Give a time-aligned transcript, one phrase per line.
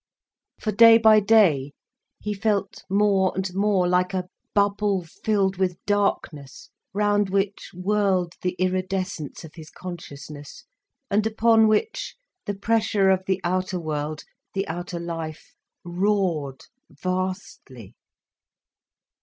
[0.59, 1.73] For day by day
[2.19, 8.53] he felt more and more like a bubble filled with darkness, round which whirled the
[8.57, 10.65] iridescence of his consciousness,
[11.11, 12.15] and upon which
[12.47, 14.23] the pressure of the outer world,
[14.55, 15.53] the outer life,
[15.83, 17.93] roared vastly.